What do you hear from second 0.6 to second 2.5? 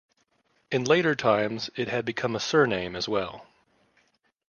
In later times, it had become a